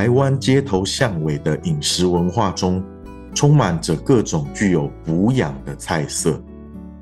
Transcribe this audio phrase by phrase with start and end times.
[0.00, 2.82] 台湾街头巷尾的饮食文化中，
[3.34, 6.42] 充满着各种具有补养的菜色，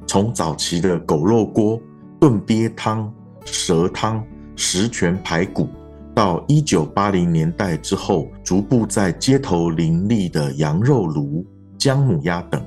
[0.05, 1.81] 从早期的狗肉锅、
[2.19, 3.09] 炖鳖汤、
[3.45, 4.21] 蛇汤、
[4.57, 5.69] 十全排骨，
[6.13, 11.47] 到一九八零年代之后，逐步在街头林立的羊肉炉、
[11.79, 12.61] 姜母鸭等，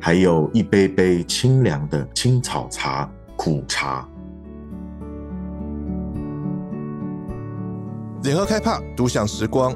[0.00, 3.06] 还有一杯杯清凉的青草茶、
[3.36, 4.08] 苦茶。
[8.20, 9.72] 联合开帕独享时光，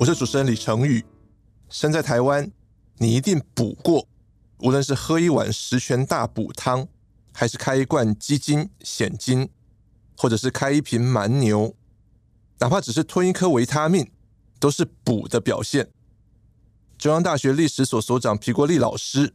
[0.00, 1.04] 我是主持人李成宇。
[1.68, 2.50] 身在台湾，
[2.96, 4.08] 你一定补过，
[4.60, 6.88] 无论是喝一碗十全大补汤，
[7.30, 9.50] 还是开一罐鸡精、蚬精，
[10.16, 11.76] 或者是开一瓶蛮牛。
[12.60, 14.10] 哪怕只是吞一颗维他命，
[14.58, 15.90] 都是补的表现。
[16.96, 19.34] 中央大学历史所所长皮国立老师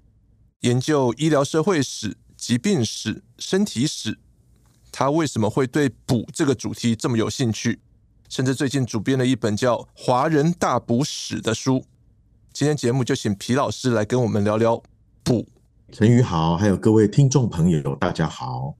[0.61, 4.17] 研究医疗社会史、疾病史、身体史，
[4.91, 7.79] 他为什么会对补这个主题这么有兴趣？
[8.29, 11.83] 甚至最近主编了一本叫《华人大补史》的书。
[12.53, 14.83] 今天节目就请皮老师来跟我们聊聊
[15.23, 15.47] 补。
[15.91, 18.75] 陈宇好，还有各位听众朋友，大家好。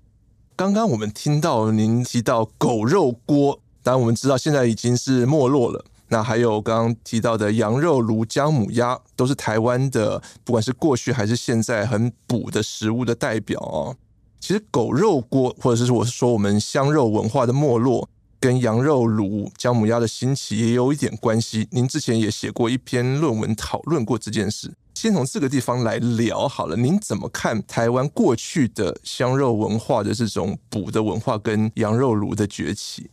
[0.56, 3.60] 刚刚我们听到您提到狗肉锅。
[3.82, 5.84] 当然，我们知道现在已经是没落了。
[6.10, 13.96] 那还有刚刚提到的羊肉炉、姜母鸭，都是台湾的，不管是过去还是现在很补的食物的代表哦。
[14.40, 18.08] 其实狗肉锅，或者是我是说我们香肉文化的没落，
[18.40, 21.68] 跟羊肉炉、姜母鸭的兴起也有一点关系。
[21.72, 24.74] 您之前也写过一篇论文讨论过这件事。
[24.96, 33.10] 先从这个地方来聊好了，您怎么看台湾过去的香肉文化的这种补的文化跟羊肉炉的崛起？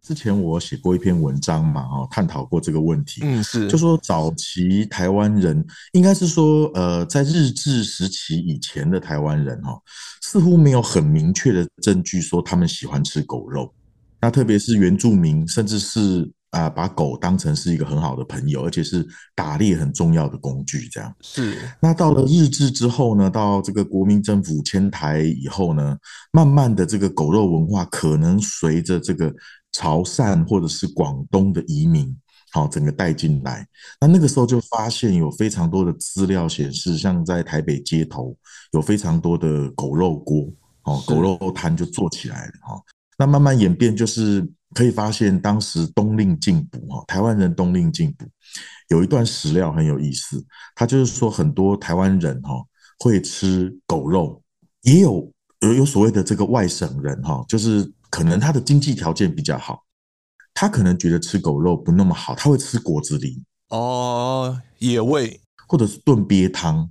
[0.00, 3.22] 之前我写过一篇文章嘛，哈，探讨过这个问题。
[3.24, 9.76] 嗯，是，就说早期台湾人，应该是说，呃，在日治时期以前的台湾人，哈，
[10.22, 13.74] 似乎没有很明确的证据说他们喜欢吃狗肉。
[14.20, 21.14] 那特别是原住民，甚至是啊，把狗当成是一个很好的朋友，而且是打猎很重要的工具，这样。
[21.20, 21.58] 是。
[21.80, 25.96] 那到了日治之后呢，到这个国民政府迁台以后呢，
[26.32, 29.34] 慢慢的这个狗肉文化可能随着这个。
[29.72, 32.16] 潮汕或者是广东的移民，
[32.50, 33.66] 好，整个带进来。
[34.00, 38.34] 那那个时候就发现有非常多的资料显示，像在台北街头
[38.72, 40.46] 有非常多的狗肉锅，
[40.84, 42.80] 哦，狗肉摊就做起来了，哈。
[43.16, 48.26] 那慢慢演变，就是可以发现当时冬令进补，哈，台湾人冬令进补，
[48.88, 50.44] 有一段史料很有意思，
[50.74, 52.54] 他就是说很多台湾人，哈，
[52.98, 54.42] 会吃狗肉，
[54.82, 57.92] 也有有有所谓的这个外省人，哈，就是。
[58.08, 59.82] 可能他的经济条件比较好，
[60.54, 66.88] 他可能觉得吃狗肉不那么好，他会吃果子狸哦，野味或者是炖鳖汤。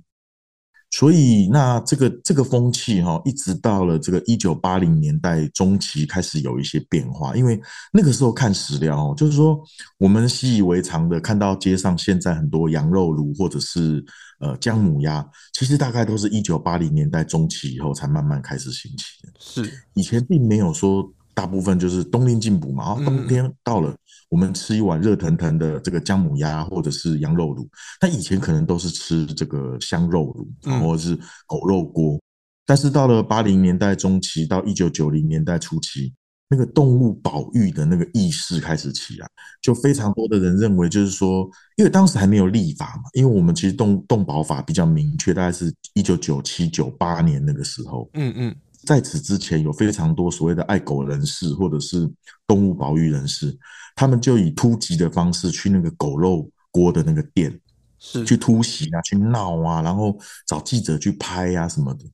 [0.90, 7.36] 所以那这个这个风气哈，一直到了这个一九八零年代中期开始有一些变化。
[7.36, 7.60] 因为
[7.92, 9.60] 那个时候看史料，哦就是说
[9.98, 14.04] 我们习以为常的看到街上现在很多羊肉炉或者是
[14.40, 19.32] 呃姜母鸭，其实大概都是一九八零年代中期以后才慢慢开始兴起的。
[19.38, 21.12] 是以前并没有说。
[21.36, 23.94] 大部分就是冬令进补嘛，然后冬天到了，
[24.30, 27.68] 我们吃一碗热腾腾的这个姜母鸭或者是羊肉卤。
[28.00, 31.14] 那以前可能都是吃这个香肉卤，或者是
[31.46, 32.18] 狗肉锅。
[32.64, 36.10] 但是到了八零年代中期到一九九零年代初期，
[36.48, 39.28] 那个动物保育的那个意识开始起来，
[39.60, 41.46] 就非常多的人认为，就是说，
[41.76, 48.56] 因为当时还没有立法嘛，因为我们其实动动保法比较明确，大概是一九九七九八年那个时候，嗯嗯。
[48.86, 52.08] 在此之前，有非常多所谓的爱狗人士或者是
[52.46, 53.58] 动物保育人士，
[53.96, 57.60] 他们就以突击的方式去那个狗肉锅的那个店，
[57.98, 62.04] 是去突袭啊，去闹啊，然后找记者去拍啊什么的。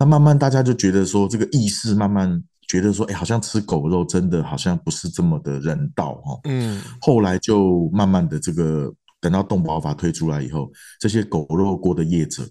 [0.00, 6.40] 那慢慢大家就觉得说，这个意识慢慢觉得说，哎，好像吃狗肉真的好像不是这么的人道哦。
[6.44, 12.42] 嗯，后来就慢慢的这个等到动保法推出来以后，这些狗肉锅的业者，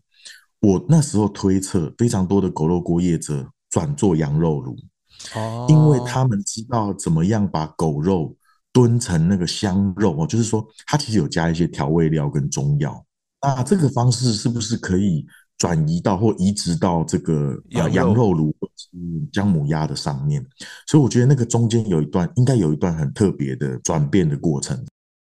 [0.61, 3.45] 我那时候推测，非常多的狗肉锅业者。
[3.75, 4.73] 转做羊肉炉，
[5.35, 8.33] 哦，因为他们知道怎么样把狗肉
[8.71, 13.05] 炖成那个香肉哦，就是说它其实有加一些调味料跟中药，
[13.41, 15.25] 那这个方式是不是可以
[15.57, 18.87] 转移到或移植到这个羊羊肉炉或是
[19.29, 20.41] 姜母鸭的上面？
[20.87, 24.81] 所以我觉得那个中间有一段应该有一段很特别的转变的过程。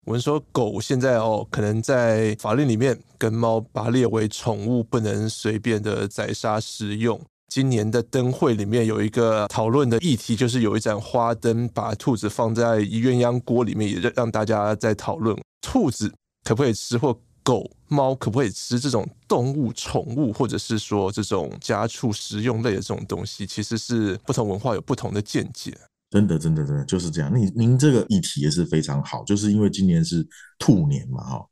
[0.05, 7.19] 我们说狗现在哦，可能在法律里面跟猫把它列为宠物，不能随便的宰杀食用。
[7.49, 16.13] 今年的灯会里面有一个讨论的议题，就是有一盏花灯把兔子放在鸳鸯锅里面，也让让大家在讨论兔子
[16.45, 25.73] 可不可以吃，或狗猫可不可以吃这种动物宠物，或者是说这种家畜食用类的这种东西，其实是不同文化有不同的见解。
[26.11, 27.33] 真的，真的，真的就是这样。
[27.33, 30.27] 您您这个议题也是非常好，就是因为今年是
[30.59, 31.47] 兔年嘛，哈。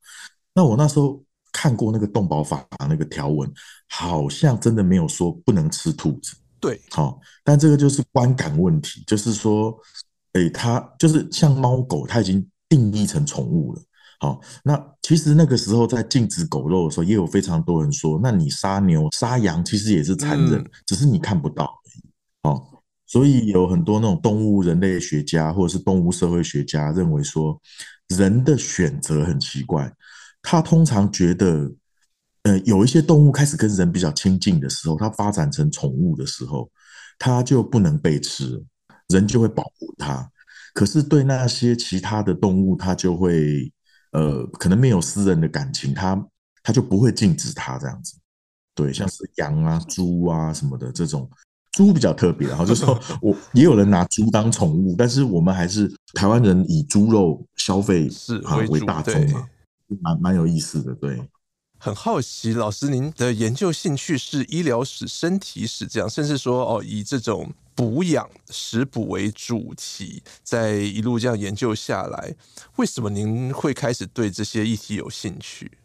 [0.54, 1.22] 那我那时候
[1.54, 3.48] 看过那个动保法那个条文，
[3.88, 6.34] 好像真的没有说不能吃兔子。
[6.58, 9.72] 对，好，但这个就是观感问题，就是说，
[10.32, 13.82] 诶，它就是像猫狗，它已经定义成宠物了。
[14.18, 22.10] 好，那其实那个时候在禁止狗肉的时候，也有非常多人说，那你杀牛杀羊其实也是残忍，嗯、只是你看不到而已。
[22.42, 22.70] 好。
[23.06, 27.60] 所以有很多那种动物人类学家或者是动物社会学家认为说，
[28.08, 29.92] 人的选择很奇怪。
[30.44, 31.72] 他通常觉得，
[32.42, 36.70] 呃，有一些动物开始跟人比较亲近的时候，它发展成宠物的时候，
[37.18, 38.62] 它就不能被吃，
[39.08, 40.30] 人就会保护它。
[40.74, 43.72] 可是对那些其他的动物，它就会，
[44.12, 46.26] 呃，可能没有私人的感情，它
[46.62, 48.14] 它就不会禁止它这样子。
[48.74, 51.28] 对，像是羊啊、猪啊什么的这种。
[51.72, 58.38] 猪比较特别，然后就说 我也有人拿猪当宠物，但是我们还是台湾人以猪肉消费是
[58.68, 59.48] 为大宗嘛，
[60.00, 60.94] 蛮蛮有意思的。
[60.94, 61.28] 对，
[61.78, 72.34] 很好奇，老师您的研究兴趣是医疗史、身体史这样，甚至说哦，以这种补养食补为主题，在一路这样研究下来，
[72.76, 75.78] 为什么您会开始对这些议题有兴趣？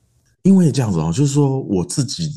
[0.44, 2.30] 因为这样子哦，就是说我自己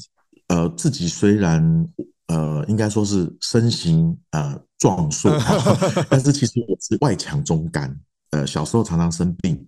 [0.49, 1.89] 呃，自己虽然。
[2.29, 5.31] 呃，应该说是身形呃壮硕，
[6.09, 7.95] 但是其实我是外强中干。
[8.31, 9.67] 呃，小时候常常生病，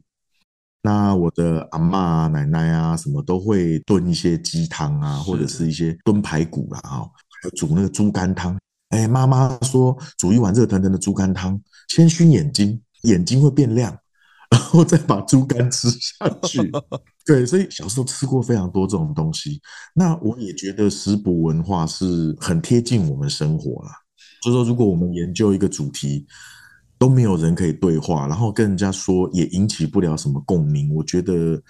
[0.86, 8.54] 那我的阿嬷啊、奶奶啊什么都会炖一些鸡汤啊，或者是一些炖排骨啊，还有煮那个猪肝汤。
[8.90, 11.58] 哎，妈妈说煮一碗热腾腾的猪肝汤，
[11.88, 13.98] 先熏眼睛，眼睛会变亮。
[14.54, 16.70] 然后再把猪肝吃下去，
[17.26, 19.60] 对，所以小时候吃过非常多这种东西。
[19.94, 23.90] 那我也觉得食补文化是很贴近我们生活啦。
[24.42, 26.26] 就说如果我们研究一个主题，
[27.04, 31.62] 都没有人可以对话，然后跟人家说也引起不了什么共鸣，我觉得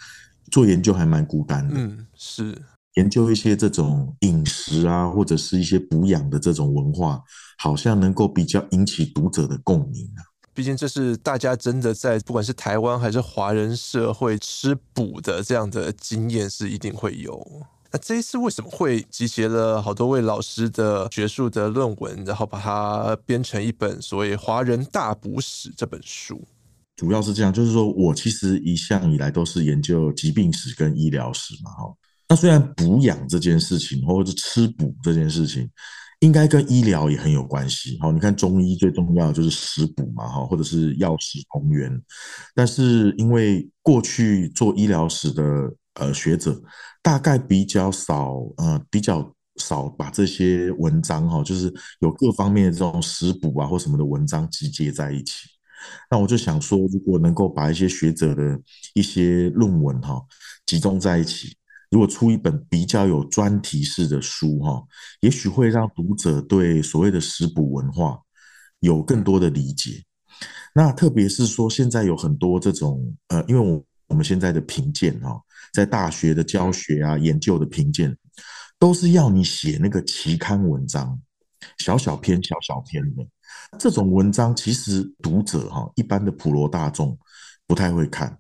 [0.53, 1.75] 做研究还蛮孤单的。
[1.77, 2.57] 嗯，是
[2.95, 7.21] 研究一些这种饮食啊，或者是一些补养的这种文化，
[7.59, 10.23] 好像能够比较引起读者的共鸣啊。
[10.55, 17.45] 毕竟这是大家真的在不管是台湾还是华人社会吃补的这样的经验是一定会有。
[17.95, 26.45] 那这一次为什么会集结了好多位老师的学术的论文，然后把它编成一本所谓《华人大补史》这本书？
[26.97, 31.95] 主要是这样，就是说我其实一向以来都是研究疾病史跟医疗史嘛，哈。
[32.29, 35.71] 那虽然补养这件事情，或者是吃补这件事情。
[36.21, 42.03] 应该跟医疗也很有关系，好，你看中医最重要的就是食补嘛，哈，或者是药食同源。
[42.55, 46.61] 但是因为过去做医疗史的呃学者，
[47.03, 55.49] 大概比较少，呃，比较少把这些文章哈，就是有各方面的这种食补啊或什么的文章集结在一起。
[56.11, 58.59] 那我就想说，如果能够把一些学者的
[58.95, 60.21] 一些论文哈
[60.67, 61.57] 集中在一起。
[61.91, 64.83] 如果出一本比较有专题式的书，哈，
[65.21, 68.19] 也许会让读者对所谓的食补文化
[68.81, 70.03] 有更多的理解。
[70.75, 75.41] 那特别是说，现在有很多这种，呃，因为我我们现在的评鉴，哈，
[75.73, 78.17] 在大学的教学啊、研究的评鉴，
[78.79, 81.21] 都是要你写那个期刊文章，
[81.79, 83.27] 小小篇、小小篇的
[83.79, 87.19] 这种文章，其实读者哈，一般的普罗大众
[87.67, 88.39] 不太会看。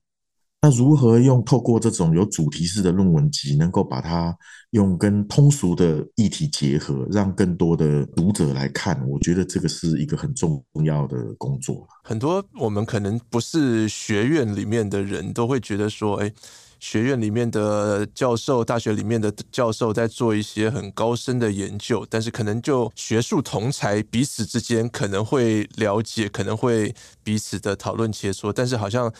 [0.64, 4.34] 那如何用透过这种有主题式的论文集，能够把它
[4.70, 8.98] 用跟通俗的议题结合，让更多的读者来看？
[9.06, 11.86] 我觉得这个是一个很重要的工作。
[12.02, 16.32] 很多我们可能不是学院里面的人都会觉得说，哎，
[16.80, 29.12] 学院里面的教授、大学里面的教授在做一些很高深的研究，但是可能就学术同才彼此之间可能会了解，可能会彼此的讨论切磋，但是好像。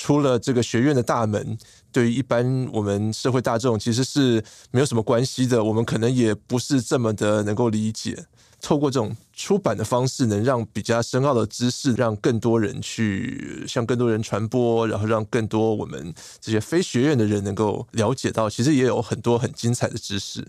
[0.00, 1.58] 出了这个学院的大门，
[1.92, 5.62] 对于一般我们社会大众其实是没有什么关系的。
[5.62, 8.24] 我们可能也不是这么的能够理解。
[8.62, 20.46] 透过这种出版的方式，能让比较深奥的知识让更多人去向更多人传播，然后让更多我们这些非学院的人能够了解到，其实也有很多很精彩的知识。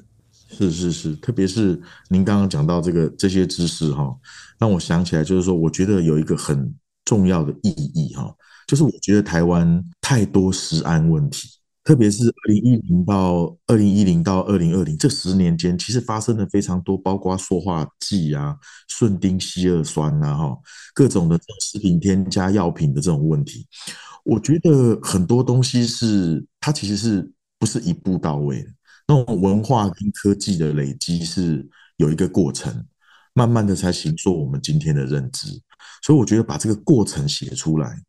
[0.48, 4.16] 是是是，特别是您刚刚讲到这个这些知识哈，
[4.58, 8.34] 让我想起来，就是说，我觉得有一个很重要的意义哈。
[8.72, 11.50] 就是我觉得台湾太多食安问题，
[11.84, 18.56] 特别是二零一零到二零一零到二零二零这十年间，其实发生了非常多，包括塑化剂啊、
[18.88, 20.58] 顺丁烯二酸、啊，哈，
[20.94, 23.68] 各种的食品添加药品的这种问题。
[24.24, 28.70] 我觉得很多东西是它其实是不是一步到位的，
[29.06, 32.86] 那种文化跟科技的累积是有一个过程。
[33.34, 35.48] 慢慢的才形塑我们今天的认知。
[36.02, 38.02] 所以我觉得把这个过程写出来，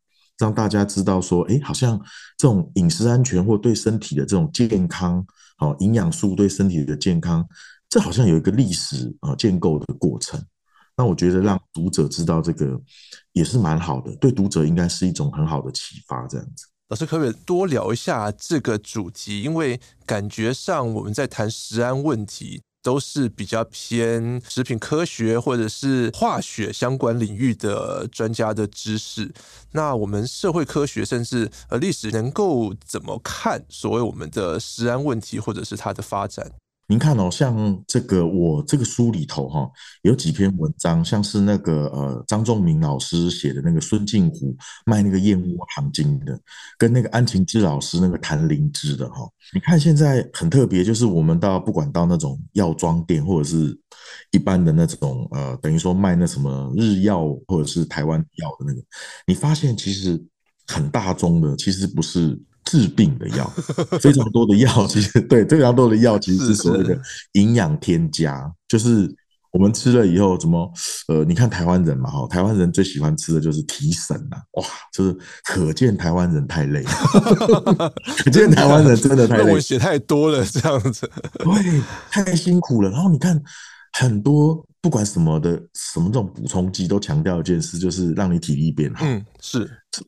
[0.43, 1.97] 让大家知道说，哎，好像
[2.37, 7.47] 这种饮食安全或对身体的这种健康，好营养素对身体的健康，
[7.87, 10.37] 这好像有一个历史啊建构的过程。
[10.97, 12.77] 那我觉得让读者知道这个
[13.31, 16.27] 也是蛮好的，对读者应该是一种很好的启发。
[16.27, 19.41] 这样子，老师可不可以多聊一下这个主题？
[19.41, 29.33] 因为感觉上我们在谈食安问题，都是比较偏食品科学或者是化学相关领域的专家的知识。
[29.71, 36.51] 那我们社会科学甚至呃历史能够怎么看所谓我们的食安问题，或者是它的发展？
[36.87, 39.69] 您看哦，像这个我这个书里头哈，
[40.01, 46.37] 有几篇文章，像是那个呃张仲明老师写的那个孙敬湖卖那个燕窝糖精的，
[46.77, 49.27] 跟那个安晴之老师那个谈灵芝的哈。
[49.53, 53.79] 你看现在很特别，就是我们到不管到那种药妆店，或者是
[54.31, 58.81] 一般的那种呃，等于说卖那什么日药或者是台湾药的那个，
[59.25, 60.21] 你发现其实
[60.67, 62.37] 很大宗的，其实不是。
[62.73, 63.47] 治病的药，
[64.01, 66.99] 非常多的药，其实对非常多的药，其实是所谓的
[67.33, 69.07] 营养添加，就是
[69.51, 70.73] 我们吃了以后，怎么
[71.07, 76.83] 呃，你看台湾人嘛，哈，台湾人最喜欢吃的就是提神呐，哇，就是可见台湾人太累，
[78.17, 82.89] 可见台湾人真的太累，我写太多了这样子，对，太辛苦了。
[82.89, 83.39] 然后你看
[83.93, 84.65] 很多。
[84.83, 89.05] 不管什么的什么这种补充剂，都强调一件事，就是让你体力变好。
[89.05, 89.59] 嗯，是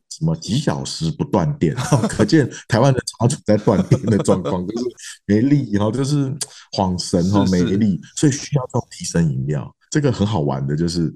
[0.09, 1.73] 什么几小时不断电，
[2.09, 4.83] 可见台湾人常常在断电的状况，就是
[5.25, 6.29] 没力，然后就是
[6.73, 9.73] 恍神哈，没力，所以需要这种提神饮料。
[9.89, 11.09] 这个很好玩的，就是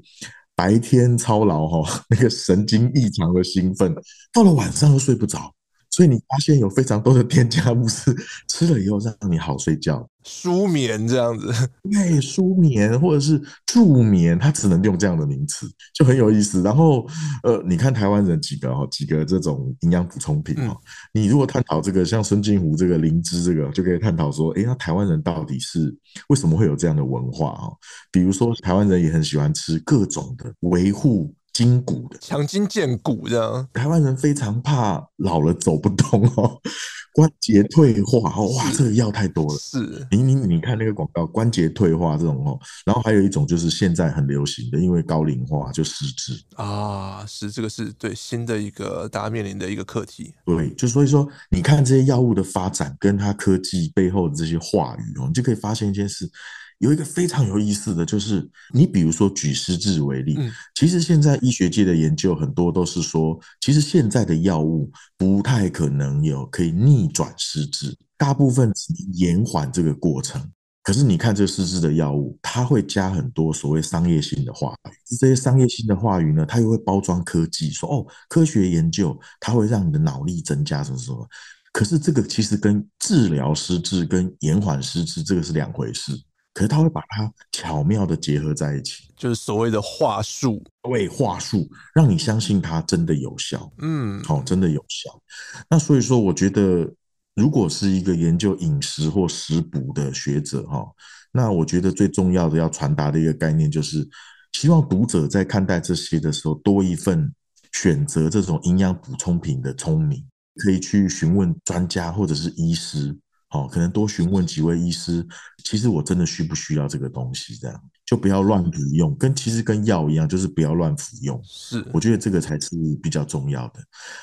[0.55, 3.93] 白天操劳哈，那个神经异常的兴奋，
[4.31, 5.53] 到了晚上又睡不着。
[5.91, 8.15] 所以你发现有非常多的添加物是
[8.47, 11.51] 吃了以后让你好睡觉、舒眠这样子，
[11.91, 16.61] 对，舒眠或者是助眠，它只能用这样的名词，就很有意思。
[16.61, 17.05] 然后，
[17.43, 20.77] 呃，你看台湾人几个哈，几个这种营养补充品哈，
[21.11, 25.93] 你如果探讨这个，像孙敬湖这个灵芝这个，就可以探讨说，哎，那台湾人到底是
[26.29, 27.71] 为什么会有这样的文化哈？
[28.11, 31.33] 比如说，台湾人也很喜欢吃各种的维护。
[31.59, 36.57] 筋骨的强筋健骨这样，台湾人非常怕老了走不动哦，
[37.13, 39.59] 关节退化哦，哇，这个药太多了。
[39.59, 50.33] 是，你你你看那个广告，关节退化这种哦，然后还有一种就是现在很流行的，因为高龄化就失智啊，是这个是对新的一个大家面临的一个课题。
[50.45, 56.31] 对，就所以说，你看这些药物的发展跟它科技背后的这些话语哦，你就可以发现一件事。
[56.79, 60.37] 有一个非常有意思的就是，你比如说举失智为例，
[60.75, 70.41] 其实现在医学界的研究很多都是说，其实现在的药物不太可能有可以逆转失智，大部分只能延缓这个过程。
[70.81, 81.27] 可是你看这失智的药物，它会加很多所谓商业性的话语，这些商业性的话语呢，它又会包装科技，说哦，科学研究它会让你的脑力增加什么什么。
[81.73, 86.13] 可是这个其实跟治疗失智跟延缓失智这个是两回事。
[86.53, 93.71] 可是他会把它巧妙的结合在一起，就是所谓的话术，对，话术，让你相信它真的有效。
[93.77, 95.21] 嗯，好，真的有效。
[95.69, 96.91] 那所以说，我觉得
[97.35, 100.85] 如果是一个研究饮食或食补的学者，哈，
[101.31, 104.05] 那我觉得最重要的要传达的一个概念，就是
[104.53, 107.31] 希望读者在看待这些的时候，多一份
[107.71, 110.25] 选择这种营养补充品的聪明，
[110.55, 113.15] 可以去询问专家或者是医师。
[113.49, 115.25] 好，可能多询问几位医师，
[115.63, 117.55] 其实我真的需不需要这个东西？
[117.55, 121.39] 这样就不要乱服用，跟其实跟药一样，就是不要乱服用。
[121.43, 122.69] 是，我觉得这个才是
[123.01, 123.79] 比较重要的。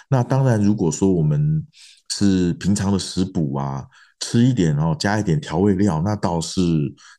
[0.09, 1.65] 那当然，如果说我们
[2.13, 3.85] 是平常的食补啊，
[4.21, 6.61] 吃一点，然后加一点调味料，那倒是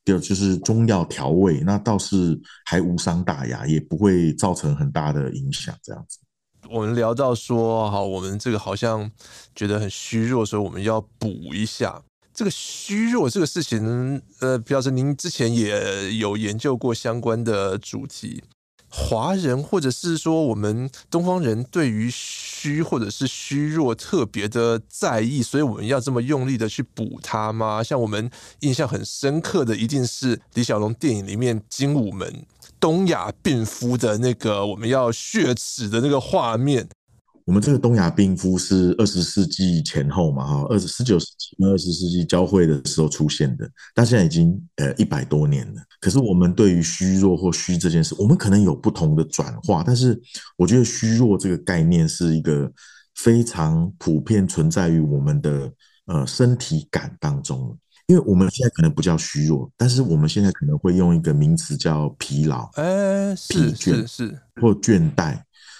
[0.05, 5.75] 第二就是中药调味，那倒是还无伤大雅，也不会造成很大的影响。
[5.83, 6.19] 这样子。
[6.69, 9.09] 我们聊到说，好，我们这个好像
[9.55, 12.01] 觉得很虚弱，所以我们要补一下
[12.33, 14.21] 这个虚弱这个事情。
[14.39, 18.43] 呃，皮老师您之前也有研究过相关的主题。
[18.89, 27.83] 华人或者是说我们东方人对于虚或者是虚弱特别的在意，所以我们要这么用力的去补它吗？
[27.83, 28.31] 像我们
[28.61, 32.45] 印象很深刻的，一定是李小龙电影里面精武门。
[32.79, 36.87] 东亚病夫的那个我们要血耻的那个画面，
[37.45, 45.81] 我们这个东亚病夫是二十世纪前后嘛，哈，二十十九世纪跟二十世纪交汇的时候出现的，但现在已经呃一百多年了。
[45.99, 50.19] 可是我们对于虚弱或虚这件事，我们可能有不同的转化，但是
[50.57, 52.71] 我觉得虚弱这个概念是一个
[53.15, 55.71] 非常普遍存在于我们的
[56.05, 57.77] 呃身体感当中。
[58.07, 65.37] 因为我们现在可能不叫虚弱，但是我们现在可能会用一个名词叫疲劳、哎，疲倦是是或倦怠，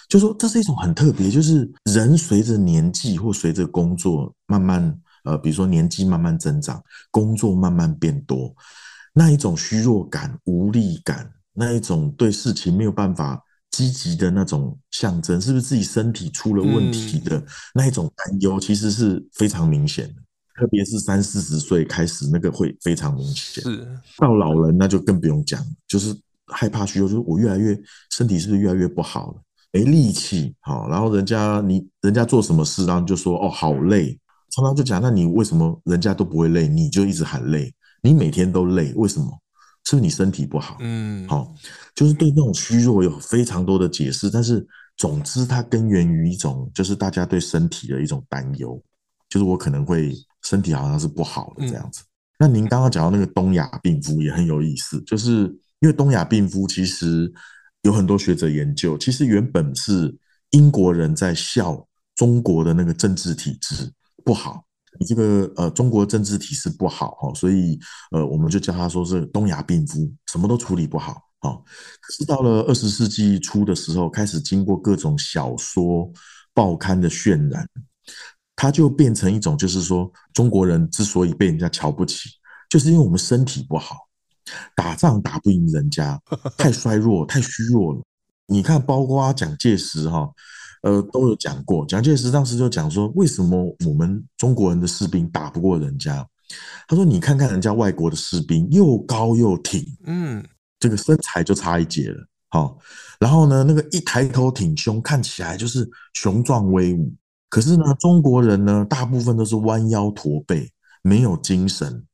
[0.08, 8.54] 就说这是一种很特别，就是人随着年纪或随着工作慢慢呃，比如说年纪慢慢增长，工作慢慢变多，
[9.14, 17.42] 那一种虚弱感、无力感，那一种对事情没有办法积极的那种象征，是不是自己身体出了问题的
[17.74, 20.22] 那一种担忧，其实是非常明显的。
[20.58, 23.62] 特别是三四十岁开始，那个会非常明显。
[23.62, 23.86] 是
[24.16, 26.14] 到老人那就更不用讲，就是
[26.46, 27.78] 害怕虚弱，就是我越来越
[28.10, 34.18] 身体是不是越来越不好了，没力气，好，然后人家你人家做什么事，然后就说哦好累，
[34.50, 37.72] 常常就讲，那你为什么人家都不会累，你就一直喊累？
[38.02, 39.26] 你每天都累，为什么？
[39.84, 40.76] 是不是你身体不好？
[40.80, 41.54] 嗯，好，
[41.94, 44.66] 就是对那种虚弱有非常多的解释，但是
[44.98, 48.78] 总之它根源于一种就是大家对身体的一种担忧，
[49.28, 50.12] 就是我可能会。
[50.44, 52.00] 身体好像是不好的这样子。
[52.38, 55.42] 那您刚刚讲到那个东亚病夫也很有意思，就是
[55.80, 57.30] 因为东亚病夫其实
[57.82, 60.16] 有很多学者研究，其实原本是
[60.50, 63.92] 英国人在笑中国的那个政治体制
[64.24, 64.64] 不好，
[64.98, 67.78] 你这个呃中国政治体制不好哈，所以
[68.12, 71.20] 呃我们就叫他说是东亚病夫，什么都处理不好。
[71.40, 71.62] 好，
[72.00, 76.10] 可是到了二十世纪初的时候，开始经过各种小说、
[76.54, 77.68] 报刊的渲染。
[78.60, 82.28] 它就变成一种，就是说，中国人之所以被人家瞧不起，
[82.68, 83.94] 就是因为我们身体不好，
[84.74, 86.20] 打仗打不赢人家，
[86.58, 88.02] 太衰弱、太虚弱了。
[88.48, 90.28] 你看，包括蒋介石哈，
[90.82, 91.86] 呃，都有讲过。
[91.86, 96.26] 蒋介石当时就讲说，为什么我们中国人的士兵打不过人家？
[96.88, 100.44] 他说，你看看人家外国的士兵，又高又挺，嗯，
[100.80, 102.26] 这个身材就差一截了。
[102.48, 102.76] 好，
[103.20, 107.14] 然后呢，那个一抬头挺胸，看起来就是雄壮威武。
[107.48, 110.70] 可是呢，中国人呢，大部分都是弯腰驼背，
[111.02, 112.04] 没有精神。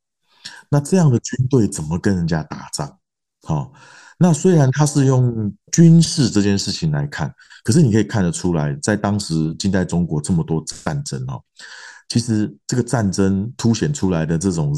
[0.68, 2.98] 那这样的军队怎么跟人家打仗？
[3.42, 3.72] 好，
[4.18, 11.42] 那虽然他是用军事这件事情来看，可是你可以看得出来，在当时近代中国这么多战争哦，
[12.08, 14.72] 其实这个战争凸显出来的这种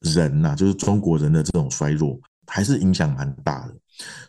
[0.00, 3.74] 人呐，就是中国人的这种衰弱，还是影响蛮大的。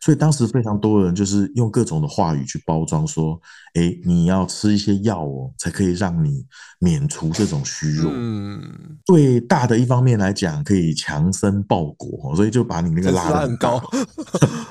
[0.01, 3.39] 所以当时非常多人就是用各种的话语去包装，说
[3.73, 6.45] ：“哎，你要吃一些药哦，才可以让你
[6.79, 8.61] 免除这种虚弱。”嗯，
[9.05, 13.81] 对大的一方面来讲，可以强身报国，所以就把你那个拉得很高，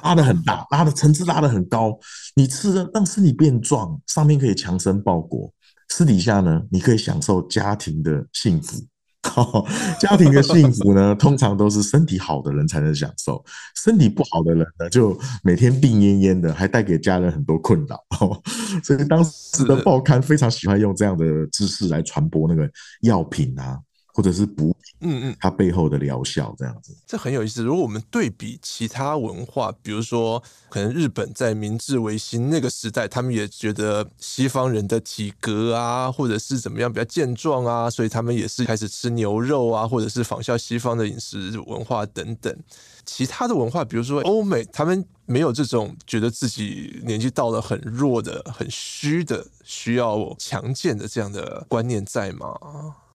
[0.02, 1.98] 拉得很大，拉的层次拉得很高。
[2.36, 5.52] 你吃了让身体变壮，上面可以强身报国，
[5.88, 8.76] 私底下呢，你可以享受家庭的幸福。
[9.32, 9.66] 好，
[9.98, 13.42] 家庭的幸福呢，通常都是身体好的人才能享受，
[13.82, 17.98] 身体不好的人呢，就每天病恹恹的，还带给家人很多困扰。
[18.84, 23.78] 所以当时的报刊非常喜欢用这样的知识来传播那个药品啊。
[24.12, 27.62] 或者是补，嗯嗯，它背后的疗效这样子，这很有意思。
[27.62, 42.54] 如果我们对比其他文化，比如说可能日本在明治维新那个时代，他们也觉得西方人的体格啊，或者是怎么样比较健壮啊，所以他们也是开始吃牛肉啊，或者是仿效西方的饮食文化等等。
[43.04, 52.54] 其他的文化，比如说欧美，他们没有这种觉得自己年纪到了很弱的、很虚的，需要强健的这样的观念在吗？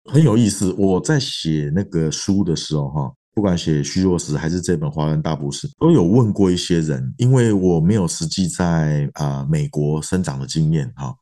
[0.08, 11.14] 很有意思，我在写那个书的时候，哈，不管写虚弱史还是这本《华人大不死》，都有问过一些人，因为我没有实际在啊美国生长的经验，哈。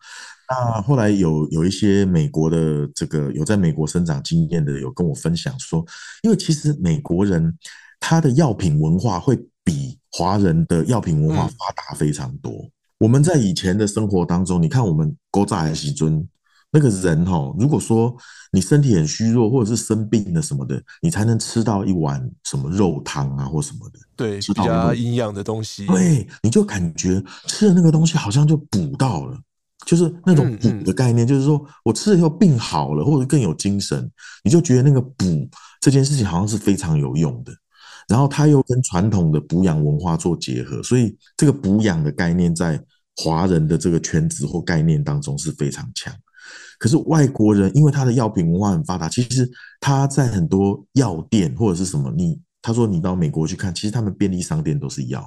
[0.48, 5.84] 那后来有有一些美国的这个有在美国生长经验的，有跟我分享说，
[6.22, 7.58] 因为其实美国人
[8.00, 12.54] 他的药品文化会比华人的药品文化发达非常多。
[13.00, 16.28] 我们在以前的生活当中，你看我们古早的时阵。
[16.76, 18.14] 那个人哈，如果说
[18.52, 25.86] 你身体很虚弱，或者是生病了什么的，你才能吃到一碗什么肉汤啊，或什么的，对，比较营养的东西。
[25.86, 29.40] 对，你就感觉吃了那个东西，好像就补到了，
[29.86, 34.12] 就是那种补的概念，就是说我吃了以后病好了，或者更有精神，
[34.44, 37.54] 你就觉得那个补这件事情好像是非常有用的。
[38.10, 42.78] 然后它又跟传统的补养文化做结合，所以这个补养的概念在
[43.16, 46.14] 华人的这个圈子或概念当中是非常强。
[46.78, 55.26] 可是外国人，因为他的药品文化很发达，其实他在很多药店或者是什么，你他说你到美国去看，其实他们便利商店都是药，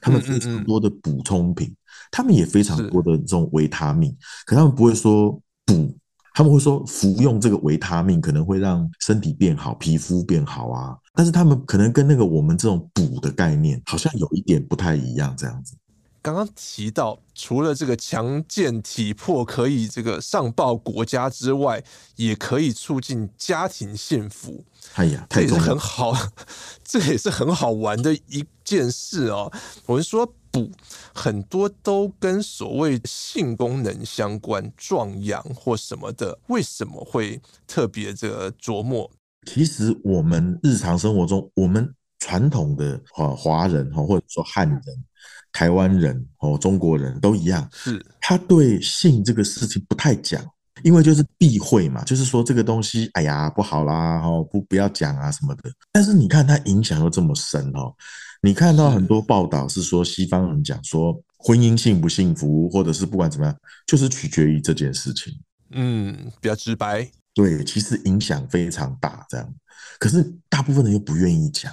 [0.00, 1.74] 他们非常多的补充品，
[2.10, 5.96] 他们也非常多的这种维他命，可他们不会说补，
[6.34, 15.74] 他们会说服用这个维他命可能会让身体变好，皮肤变好啊，但是他们可能跟那个我们这种补的概念好像有一点不太一样，这样子。
[16.22, 21.82] 刚刚提到，除了这个强健体魄可以这个上报国家之外，
[22.16, 24.64] 也可以促进家庭幸福。
[24.94, 26.12] 哎呀，这也是很好，
[26.84, 29.50] 这也是很好玩的一件事哦。
[29.86, 30.70] 我们说补
[31.14, 39.10] 很多都跟所谓性功能相关，壮阳或什么的，为什么会特别这个琢磨？
[39.46, 45.04] 其实我们日常生活中，我们传统的华华人哈，或者说汉人。
[45.52, 50.44] 台湾人哦，中国人都一样，是他对性这个事情不太讲，
[50.82, 55.70] 因为就是避讳嘛，就是说这个东西，哎呀不好啦，哦不不要讲啊什么的。
[55.92, 57.94] 但是你看他影响又这么深哦，
[58.42, 65.32] 你看到很多报道是说西方人讲说婚姻幸不幸福，或者是不管怎么样，就是取决于这件事情。
[65.72, 67.08] 嗯，比较直白。
[67.32, 69.54] 对，其实影响非常大，这样。
[69.98, 71.72] 可是大部分人又不愿意讲，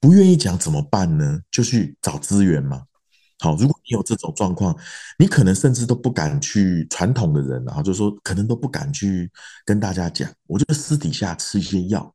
[0.00, 1.40] 不愿意讲怎么办呢？
[1.50, 2.82] 就去找资源嘛。
[3.40, 4.76] 好，如果你有这种状况，
[5.18, 9.30] 你可能甚至都不敢去传统的人，然后就说可能都不敢去
[9.64, 10.28] 跟大家讲。
[10.46, 12.12] 我就私底下吃一些药，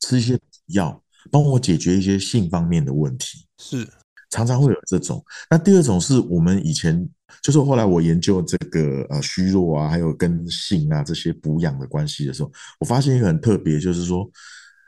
[0.00, 1.00] 吃一些药，
[1.30, 3.46] 帮我解决一些性方面的问题。
[3.58, 3.88] 是，
[4.30, 5.24] 常常会有这种。
[5.48, 7.08] 那第二种是我们以前，
[7.40, 12.50] 就是后来我研究这个呃虚弱啊，还有跟性啊这些补养的关系的时候，
[12.80, 14.28] 我发现一个很特别，就是说。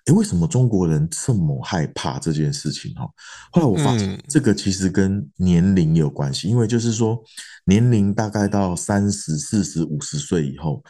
[0.08, 2.94] 诶，为什么中国人这么害怕这件事情？
[2.94, 3.06] 哈，
[3.52, 7.22] 后来我发现这个其实跟年龄有关系，因为就是说
[7.66, 10.82] 年龄大概到三十四十五十岁以后，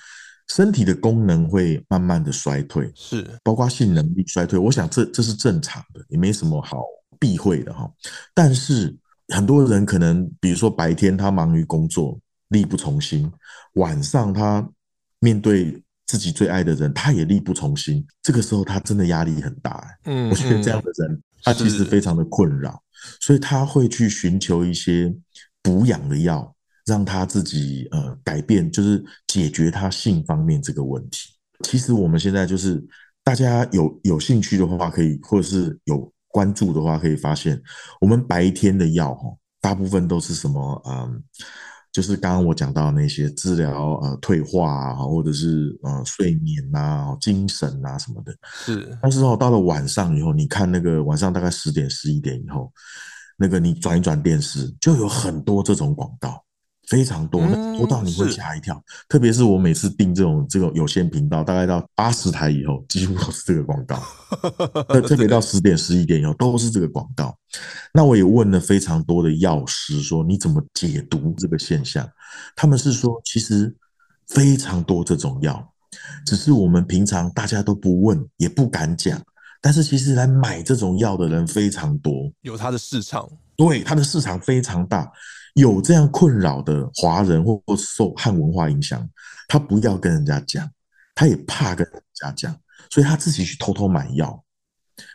[0.55, 4.57] 身体的功能会慢慢的衰退，是包括性能力衰退。
[4.57, 6.85] 我想这这是正常的，也没什么好
[7.19, 7.91] 避讳的哈。
[8.33, 8.97] 但是
[9.35, 12.17] 很多人可能，比如说白天他忙于工作，
[12.51, 13.29] 力不从心，
[13.75, 14.65] 晚上他
[15.19, 15.83] 面对。
[16.09, 19.87] 自己最爱的人，他也力不从心，这个时候他真的压力很大。
[20.05, 22.83] 嗯，我觉得这样的人，他其实非常的困扰，
[23.21, 25.15] 所以他会去寻求一些
[25.63, 31.35] 补养的药，让他自己呃改变，就是解决他性方面这个问题。
[31.65, 32.83] 其实我们现在就是
[33.23, 37.61] 大家有有兴趣的话，可以或者是有关注的话，可以发现
[38.01, 39.29] 我们白天的药哈，
[39.61, 41.23] 大部分都是什么嗯。
[41.99, 48.33] 就是刚刚我讲到那些治疗呃退化啊，或者是呃睡眠啊、精神啊什么的，
[48.65, 48.97] 是。
[49.03, 52.73] 但是哦，到了晚上以后，你看那个晚上大概十点十一点以后，
[53.37, 56.41] 那个你转一转电视，就有很多这种广告。
[56.89, 57.41] 非常多，
[57.77, 58.83] 多到你会吓一跳。
[59.09, 64.03] 特别是我每次订这种这种有线频道，大概到八十台以后，几乎都是这个广告。
[65.03, 67.37] 特 别到十点十一点以后，都是这个广告。
[67.93, 72.09] 那我也问了非常多的药师，说你怎么解读这个现象？
[72.57, 73.75] 他们是说，其实
[74.29, 75.73] 非常多这种药，
[76.25, 79.21] 只是我们平常大家都不问，也不敢讲。
[79.61, 83.29] 但是其实来买这种药的人非常多，有它的市场。
[83.57, 85.11] 对，它的市场非常大。
[85.55, 89.09] 有这样困扰的华人，或或受汉文化影响，
[89.49, 90.71] 他不要跟人家讲，
[91.15, 92.55] 他也怕跟人家讲，
[92.91, 94.43] 所以他自己去偷偷买药，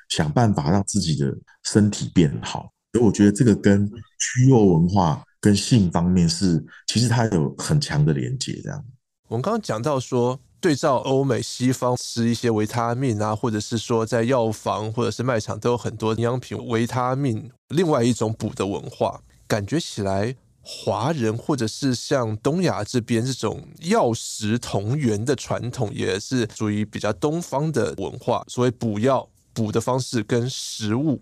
[0.10, 2.72] 想办法让自己的身体变好。
[2.92, 8.60] 所以我觉得这个跟虚弱文化跟性方面是，其实它有很强的连接。
[8.64, 8.86] 这样，
[9.30, 19.22] 我们刚刚讲到说，对照欧美西方吃一些维他命啊，或者是说在药房或者是卖场都有很多营养品、维他命，另外一种补的文化。
[19.54, 28.44] 感觉起来，华人或者是像东亚这边这种药食同源的传统，也是属于比较东方的文化。
[28.48, 31.22] 所谓补药补的方式跟食物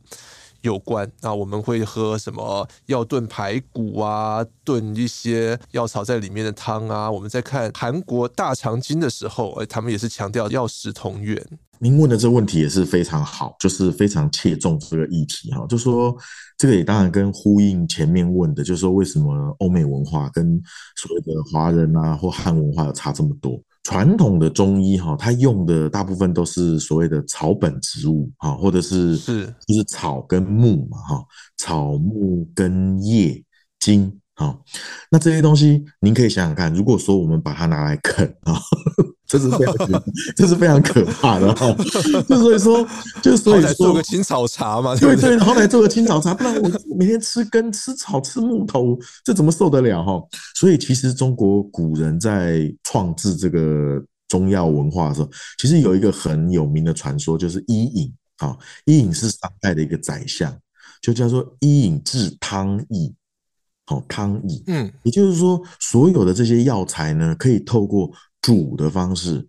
[0.62, 7.12] 有关，那我们会喝什么药炖排骨啊，炖一些药草在里面的汤啊。
[7.12, 11.46] 我们在看韩国大长今的时候，哎，他们也是强调药食同源。
[11.82, 15.66] 您问的这个问题也是非常好，就是非常切中这个议题哈。
[15.68, 16.16] 就说
[16.56, 20.62] 这个也当然跟呼应前面问的，就是说为什么欧美文化跟
[20.96, 23.60] 所谓的华人啊或汉文化有差这么多？
[23.82, 31.26] 传统的中医哈，它用的大部分都是所谓的草本植物哈，或者是是就是草跟木嘛哈，
[31.58, 33.44] 草木根叶
[33.80, 34.21] 茎。
[34.36, 34.64] 好，
[35.12, 38.60] 那这些东西您可以想想看，如果说我们把它拿来啃啊，
[39.28, 40.04] 这是非常
[40.36, 41.72] 这是非常可怕的哈。
[42.28, 42.88] 就所以说，
[43.22, 50.20] 就所以说做个青草茶嘛，对对，好歹做个青草茶，不然我每天吃根、吃草、吃木头，这怎么受得了哈？
[50.56, 60.58] 所以其实中国古人在创制这个中药文化的时候，其实有一个很有名的传说，就是伊尹啊，伊尹是商代的一个宰相，
[61.02, 63.14] 就叫做伊尹治汤液。
[63.88, 68.10] 哦，汤饮，嗯，也就是说，所有的这些药材呢，可以透过
[68.42, 69.46] 煮的方式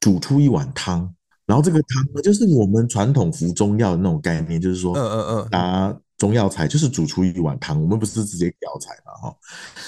[0.00, 1.10] 煮出一碗汤，
[1.46, 9.36] 然后这个汤呢，就是我们传统服中药的那种概念，就是说，嗯嗯嗯，拿中药材就是煮出一碗汤，我们不是直接药材嘛哈。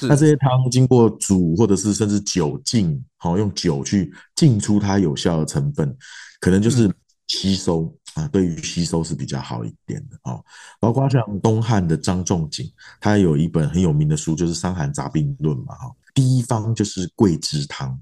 [0.02, 5.94] 那这些汤经过煮，或者是甚至酒浸，好用酒去浸出它有效的成分，
[6.40, 6.90] 可能就是
[7.28, 10.38] 吸收啊，对于吸收是比较好一点的啊。
[10.80, 15.90] 包括像东汉的张仲景，他有一本很有名的书，就是《伤寒杂病论》嘛哈。
[16.14, 17.98] 第一方就是桂枝汤，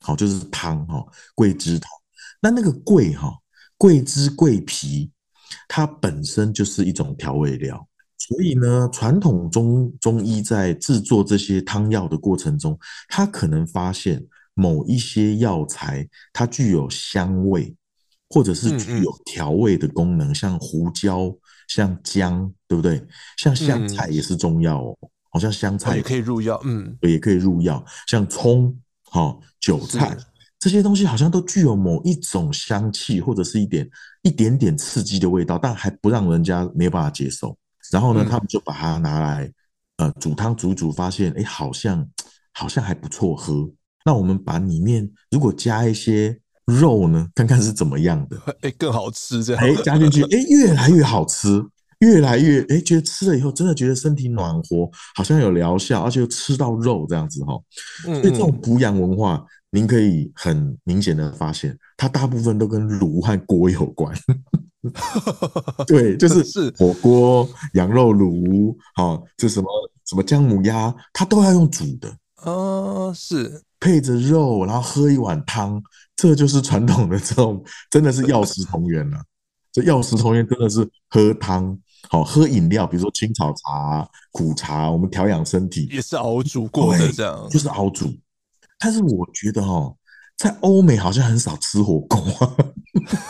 [0.00, 1.04] 好就是汤哈，
[1.34, 1.90] 桂枝汤。
[2.40, 3.32] 那那个桂哈，
[3.76, 5.10] 桂枝桂皮。
[5.66, 7.86] 它本身就是一种调味料，
[8.18, 12.78] 所以呢，传统中中医在制作这些汤药的过程中，
[13.08, 17.74] 它可能发现某一些药材它具有香味，
[18.30, 21.34] 或者是具有调味的功能，嗯嗯，像胡椒、
[21.68, 23.02] 像姜，对不对？
[23.36, 24.96] 像香菜也是中药哦，
[25.30, 28.76] 好像香菜也可以入药，嗯，也可以入药，像葱、
[29.10, 30.16] 好韭菜。
[30.58, 33.88] 这些东西好像都具有某一种香气，或者是一点
[34.22, 37.56] 一点点刺激的味道，但还不让人家没有办法接受。
[37.92, 39.50] 然后呢，他们就把它拿来
[39.98, 42.04] 呃煮汤煮一煮，发现哎，好像
[42.52, 43.70] 好像还不错喝。
[44.04, 46.38] 那我们把里面如果加一些
[46.68, 49.62] 肉呢，看看是怎么样的， 哎，更好吃这样。
[49.62, 51.64] 哎，加进去，哎，越来越好吃，
[52.00, 57.58] 越来越哎，觉得吃了以后真的觉得身体暖和，好像有疗效，而且又吃到肉这样子哈。
[58.04, 59.44] 所以这种补养文化。
[59.70, 64.16] 您可以很明显的发现，它大部分都跟炉和锅有关。
[65.86, 69.68] 对，就是是火锅、羊肉炉，好，这什么
[70.06, 72.10] 什么姜母鸭，它都要用煮的。
[72.44, 75.82] 哦，是配着肉，然后喝一碗汤，
[76.18, 79.22] 这就是传统的这种， 真的是药食同源了。
[79.72, 81.78] 这药食同源真的是喝汤，
[82.08, 88.12] 好喝饮料，比如说青草茶、苦茶，我们调养身体也是熬煮过的，这样就是熬煮。
[88.80, 89.94] 但是我觉得哈，
[90.36, 92.20] 在欧美好像很少吃火锅，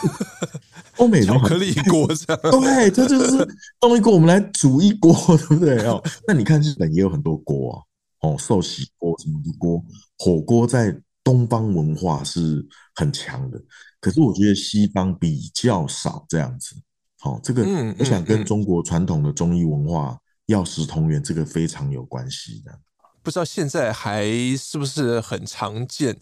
[0.97, 3.47] 欧美巧克力锅这样，对，这就是
[3.81, 6.01] 弄一锅，我们来煮一锅，对不对哦？
[6.27, 9.83] 那你看日本也有很多锅啊，哦，寿喜锅什么的锅，
[10.17, 10.95] 火锅在
[11.29, 13.61] 东方文化是很强的，
[14.01, 16.75] 可是我觉得西方比较少这样子。
[17.19, 17.63] 好，这个
[17.99, 22.79] 我想跟中国传统的中医文化药食同源，这个非常有关系的。
[23.21, 24.25] 不知道现在还
[24.57, 26.19] 是不是很常见？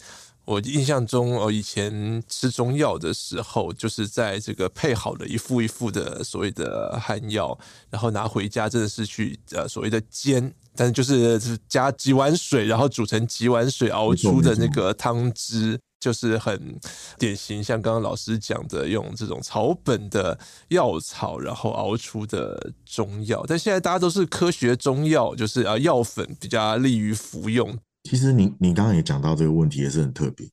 [0.47, 7.57] 我印象中，我以前吃中药的时候，就是在这个配好的一副一副的所谓的汉药，
[7.89, 15.77] 然后拿回家，真的是去呃所谓的煎，但是就是加几碗水，然后煮成几碗水熬出的那个汤汁。
[15.99, 16.79] 就是很
[17.17, 23.43] 典型，像刚刚老师讲的，用这种草本的药草，然后熬出的中药。
[23.47, 27.79] 但现在大家都是科学中药，就是啊，药粉比较利于服用。
[28.07, 30.47] 其实你你刚刚也讲到这个问题，也是很特别。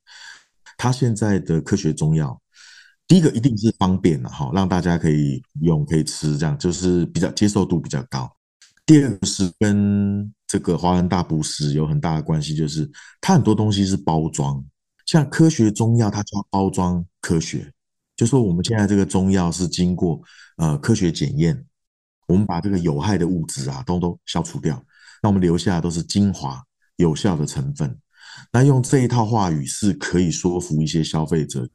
[0.77, 2.41] 他现在的科学中药，
[3.07, 8.29] 第一个一定是方便了哈，让大家可以用可以吃，这样就是比较接受度比较高。
[8.85, 12.91] 第二个是跟这个华人大补食有很大的关系，就是
[13.21, 14.63] 它很多东西是包装。
[15.07, 17.73] 像科学中药，它就要包装科学，
[18.17, 20.21] 就说我们现在这个中药是经过
[20.57, 21.65] 呃科学检验，
[22.27, 24.83] 我们把这个有害的物质啊都都消除掉，
[25.23, 26.63] 那我们留下的都是精华
[26.97, 27.99] 有效的成分。
[28.53, 31.69] 那用这一套话语是可以说服一些消费者。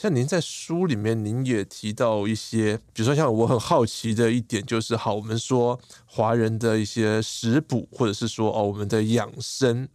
[0.00, 9.88] 像您在书里面，您也提到一些，比如说像我很好奇的一点，就是好，我们说华人的一些食补，或者是说哦我们的养生。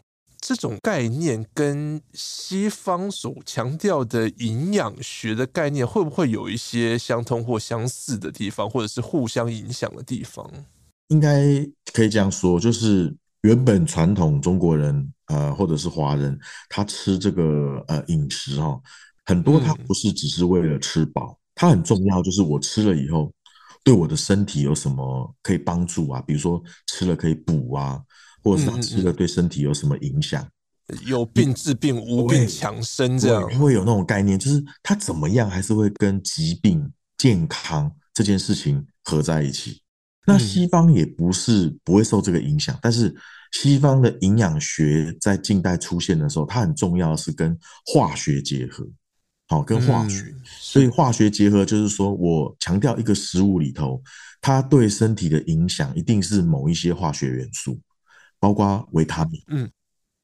[0.46, 10.52] 这种概念跟西方所强调的营养学的概念，会不会有一些相通或相似的地方，或者是互相影响的地方？
[11.08, 18.78] 应该可以这样说，就是原本传统中国人，呃，或者是华人，他吃这个呃饮食哈，
[19.26, 23.32] 很多他不是只是为了吃饱，它很重要，就是我吃了以后
[23.84, 26.22] 对我的身体有什么可以帮助啊？
[26.28, 28.02] 比如说吃了可以补啊。
[28.46, 30.46] 或者是他吃了对身体有什么影响？
[31.06, 39.83] 有病治病，无病强身，这样会有那种概念，就是他怎么样还是会跟疾病、健康这件事情合在一起。
[40.26, 43.14] 那西方也不是不会受这个影响，但是
[43.52, 48.88] 西方的营养学在近代出现的时候，它很重要的是跟化学结合，
[49.48, 50.34] 好，跟化学。
[50.46, 54.02] 所以化学结合就是说我强调一个食物里头，
[54.42, 57.80] 它对身体的影响一定是某一些化学元素。
[58.40, 59.72] 包括维他命，嗯，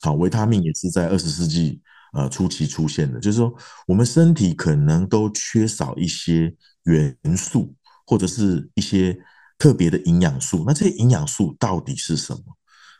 [0.01, 1.79] 好，维他命也是在二十世纪
[2.11, 3.55] 呃初期出现的，就是说
[3.87, 7.73] 我们身体可能都缺少一些元素
[8.05, 9.17] 或者是一些
[9.59, 12.41] 特别的营养素，那这些营养素到底是什么？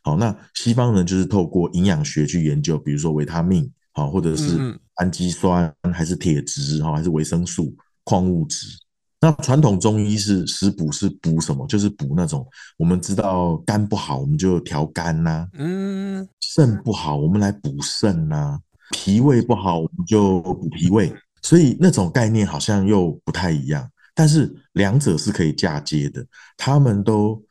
[0.03, 8.67] 好，那西方人就是透过营养学去研究，比如说维他命，好，或者是氨基酸还是铁质，哈，还是维生素、矿物质，
[9.21, 11.65] 那传统中医是食补是补什么？
[11.67, 12.45] 就是补那种
[12.77, 15.47] 我们知道肝不好，我们就调肝呐。
[15.53, 18.59] 嗯，肾不好，我们来补肾呐。
[18.91, 21.13] 脾胃不好，我们就补脾胃。
[21.41, 23.89] 所以那种概念好像又不太一样，
[24.19, 26.21] 但是两者是可以嫁接的。
[26.57, 27.41] 他们都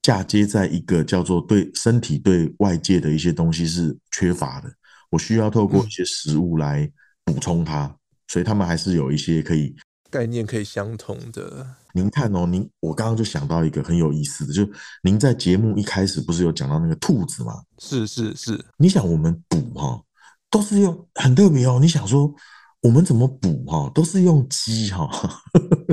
[0.00, 4.72] 嫁接在一个叫做对身体对外界的一些东西是缺乏的，
[5.10, 6.90] 我需要透过一些食物来
[7.26, 7.94] 补充它。
[8.26, 9.76] 所以他们还是有一些可以
[10.10, 11.66] 概念可以相同的。
[11.92, 14.66] 您看哦，您我刚刚就想到一个很有意思的，就
[15.02, 17.52] 您在节目一开始不是有讲到那个兔子吗？
[17.76, 20.02] 是是是，你想我们补哈，
[20.48, 21.78] 都是用很特别哦。
[21.78, 22.34] 你想说
[22.80, 25.06] 我们怎么补哈，都是用鸡哈。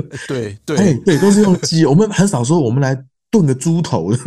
[0.28, 1.84] 对对对，对，都是用鸡。
[1.84, 2.96] 我们很少说我们来
[3.30, 4.18] 炖个猪头的，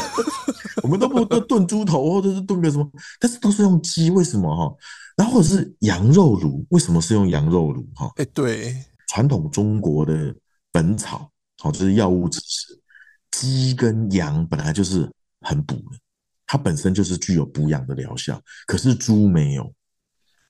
[0.82, 4.74] 我们都不都炖猪头或者是炖个什么，但是都是用鸡，为什么哈？
[5.16, 7.86] 然后是羊肉炉，为什么是用羊肉炉？
[7.94, 8.76] 哈，哎，对，
[9.08, 10.34] 传统中国的
[10.70, 12.78] 本草，好，就是药物知识，
[13.30, 15.98] 鸡跟羊本来就是很补的，
[16.46, 18.38] 它本身就是具有补养的疗效。
[18.66, 19.72] 可是猪没有，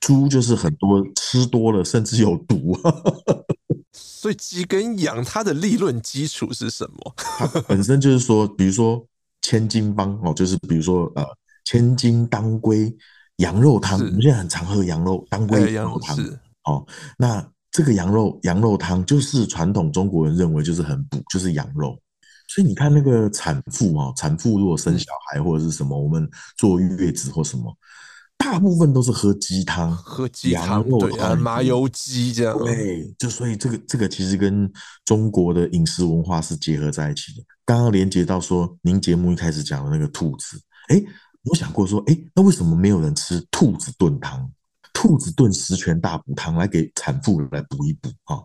[0.00, 2.76] 猪就是很多吃多了，甚至有毒。
[3.96, 7.14] 所以鸡跟羊它的理论基础是什么？
[7.16, 9.04] 它本身就是说，比如说
[9.42, 11.24] 千金方哦，就是比如说呃，
[11.64, 12.94] 千金当归。
[13.40, 16.16] 羊肉汤，我们现在很常喝羊肉当归羊肉汤。
[16.64, 16.82] 哦，
[17.18, 21.98] 那这个羊肉羊肉汤就是传统中国人认为就是很补，就是羊肉。
[22.48, 27.70] 所以你看那个产妇啊，产妇如果生小孩或者是什么，我们坐月子或什么，
[28.38, 32.56] 大部分都是喝鸡汤，喝鸡汤，对啊，麻油鸡这样。
[32.58, 34.70] 对，就所以这个这个其实跟
[35.04, 37.42] 中国的饮食文化是结合在一起的。
[37.64, 41.02] 刚刚连接到说，您节目一开始讲的那个兔子，哎。
[41.48, 44.50] 我想过说，哎，那为什么没有人吃兔子炖汤？
[44.98, 48.40] 兔子炖十全大补汤来给产妇来补一补啊？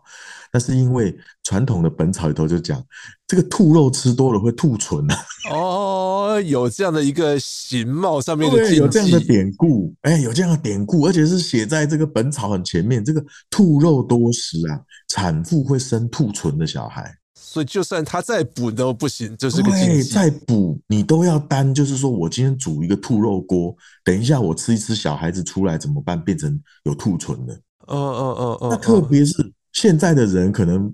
[0.51, 2.83] 那是因为传统的本草里头就讲，
[3.25, 5.17] 这个兔肉吃多了会兔唇啊。
[5.49, 13.03] 哦，有这样的一个形貌上面的对，有这样的典故，哎，有这样的典故，而且是写在这个本草很前面。
[13.03, 17.15] 这个兔肉多食啊，产妇会生兔唇的小孩。
[17.51, 20.03] 所以，就算他再补都不行，就是个禁忌。
[20.03, 26.17] 再补你都要担，就是说我今天煮一个兔肉锅，等一下我吃一吃，小孩子出来怎么办？
[26.23, 27.53] 变成有兔唇的。
[27.87, 28.69] 嗯嗯嗯嗯。
[28.69, 30.89] 那特别是现在的人可能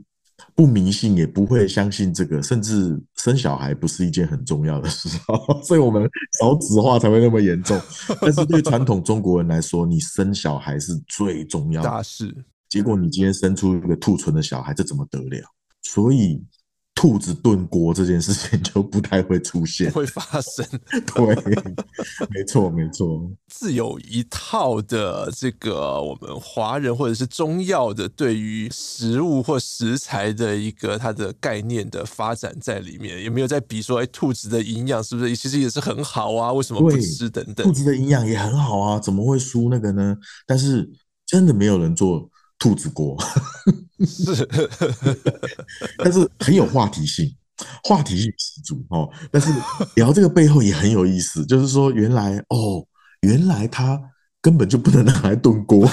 [0.56, 5.08] 不迷信，也不会相信这个，甚至生小孩不是一件很重要的事，
[5.64, 7.80] 所以我们少子化才会那么严重。
[8.20, 12.36] 但是对传统中国人来说，你生小孩是最重要的大事。
[12.68, 15.54] 结果你今天生出一个兔唇的小孩，这怎么得了？
[15.94, 16.44] 所以，
[16.94, 20.66] 兔子炖锅这件事情就不太会出现，会发生。
[21.16, 21.36] 对，
[22.30, 23.32] 没错，没错。
[23.48, 36.52] 自有一套的这个我们华人或者是中药的对于食物或食材的一个它的概念的发展在里面，有没有在比说，哎，兔子的营养是不是其实也是很好啊？
[36.52, 37.66] 为什么不吃等等？
[37.66, 40.18] 兔子的营养也很好啊，怎么会输那个呢？
[40.46, 40.90] 但是
[41.26, 42.30] 真的没有人做。
[42.60, 43.16] 兔子锅
[44.06, 44.48] 是，
[46.00, 47.36] 但是很有话题性，
[47.84, 49.10] 话题性十足哦。
[49.32, 49.52] 但是
[49.96, 52.86] 聊这个背后也很有意思， 就是说原来哦，
[53.22, 54.00] 原来它
[54.42, 55.88] 根本就不能拿来炖锅。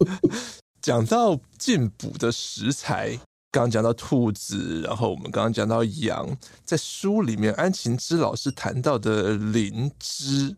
[0.82, 3.18] 讲到进补的食材，
[3.50, 10.54] 刚刚讲到兔子，然后我们刚刚讲到羊，在书里面安晴之老师谈到的灵芝。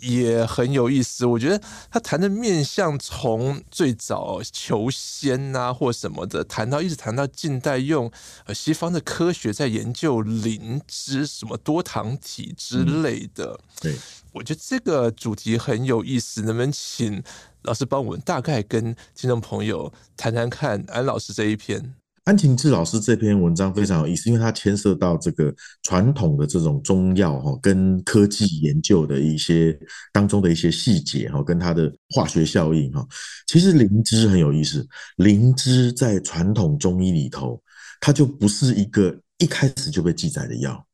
[0.00, 8.10] 也很有意思，我觉得他谈的面向从最早求仙啊或什么的，谈到一直谈到近代用
[8.46, 13.58] 呃西方的科学在研究灵芝，什么多糖体之类的。
[13.80, 13.96] 对，
[14.32, 17.22] 我觉得这个主题很有意思，能不能请
[17.62, 21.94] 老师帮我们大概跟听众朋友谈谈看安老师这一篇？
[22.28, 25.50] 安晴志老师这篇文章非常有意思，因为它牵涉到这个
[25.82, 29.74] 传统的这种中药哈，跟科技研究的一些
[30.12, 33.02] 当中的一些细节哈，跟它的化学效应哈。
[33.46, 34.86] 其实灵芝很有意思，
[35.16, 37.58] 灵芝在传统中医里头，
[37.98, 40.86] 它就不是一个一开始就被记载的药，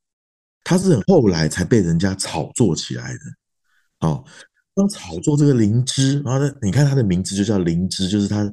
[0.63, 3.19] 它是很后来才被人家炒作起来的。
[3.99, 4.25] 好，
[4.77, 8.49] 当炒作这个灵芝，然后，你看它的名字就叫灵芝，就是它。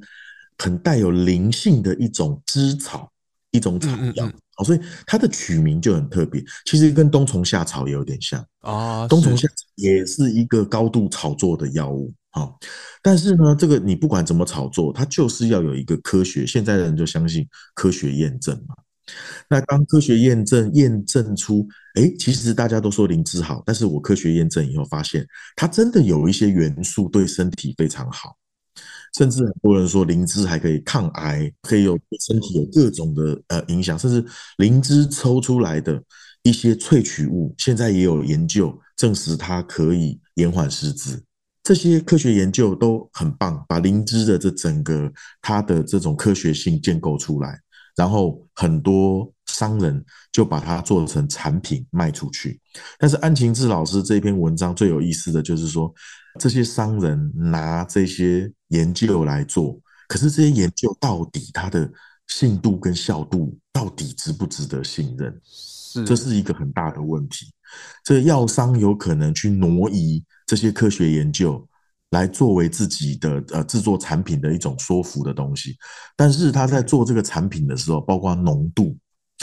[0.61, 3.09] 很带有灵性的一种枝草，
[3.49, 6.43] 一种草药，嗯嗯，所以它的取名就很特别。
[6.65, 12.13] 其实跟冬虫夏草也有点像啊，冬虫夏草也是一个高度炒作的药物。
[13.01, 16.45] 但是呢，这个你不管怎么炒作，它就是要有一个科学。
[16.45, 18.75] 现在的人就相信科学验证嘛。
[19.49, 25.25] 那当科学验证验证出，哎，其实大家都说灵芝好，但是我科学验证以后发现，
[25.57, 28.37] 它真的有一些元素对身体非常好。
[29.17, 34.25] 甚至很多人说灵芝还可以抗癌，可以有身体有各种的呃影响，甚至
[34.57, 36.01] 灵芝抽出来的
[36.43, 41.21] 一些萃取物，现在也有研究证实它可以延缓失智。
[41.63, 47.59] 这些科学研究都很棒，把灵芝的这整个它的这种科学性建构出来，
[47.95, 52.59] 然后很多商人就把它做成产品卖出去。
[52.97, 55.93] 但是安晴志老师这篇文章最有意思的就是说，
[56.39, 61.91] 这些商人拿这些研究来做，可是这些研究到底它的
[62.27, 65.41] 信度跟效度到底值不值得信任？
[65.43, 67.51] 是，这是一个很大的问题。
[68.03, 70.23] 这个药商有可能去挪移。
[70.47, 71.65] 这些科学研究
[72.09, 75.77] 来作为自己的呃制作产品的一种说服的东西，
[76.17, 78.97] 但是他在做这个产品的时候，包括浓度，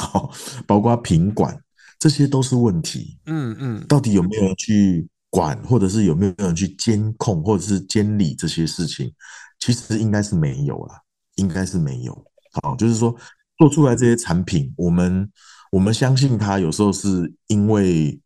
[0.68, 1.58] 包括品管，
[1.98, 3.18] 这些都是问题。
[3.24, 9.12] 嗯嗯，到底有没有去管，或者是有没有人去监控，或者是监理这些事情？
[9.58, 11.00] 其实应该是没有啦，
[11.36, 12.26] 应该是没有。
[12.62, 13.14] 好，就是说
[13.58, 15.30] 做出来这些产品，我们
[15.72, 18.20] 我们相信它有时候是因为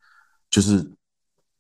[0.50, 0.90] 就是。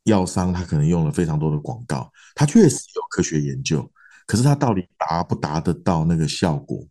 [0.06, 3.88] 药商他可能用了非常多的广告，他确实有科学研究，
[4.26, 6.84] 可是他到底达不达得到那个效果，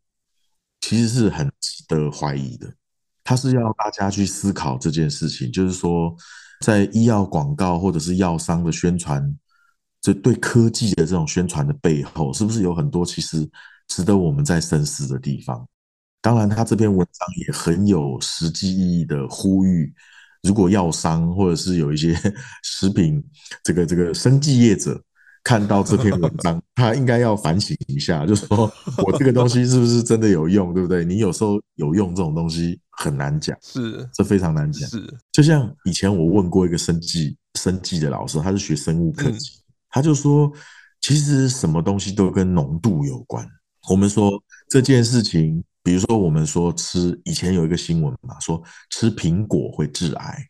[0.80, 2.74] 其实是很值得怀疑的。
[3.22, 6.16] 他是要大家去思考这件事情，就是说，
[6.62, 9.36] 在医药广告或者是药商的宣传，
[10.00, 13.50] 这对科技的这种宣传的背后，是不是有很多其实
[13.88, 15.68] 值得我们在深思的地方？
[16.22, 19.92] 当然，他这篇文章也很有实际意义的呼吁。
[20.44, 22.16] 如果药商或者是有一些
[22.64, 23.24] 食品
[23.64, 25.00] 这个这个生计业者
[25.44, 28.72] 看到这篇文章， 他应该要反省一下，就是说
[29.06, 31.04] 我这个东西是不是真的有用，对不对？
[31.04, 34.90] 你有时候有用这种东西很难讲，是这非常难讲。
[34.90, 39.52] 是就像以前我问过一个生技生技的老师，他是学生物科技，
[39.90, 40.52] 他就说，
[41.02, 43.48] 其实什么东西都跟浓度有关。
[43.90, 44.32] 我们说
[44.70, 45.64] 这件事情。
[45.84, 48.62] 比如说，我们说吃以前有一个新闻嘛，说
[48.92, 50.48] 吃苹果会致癌，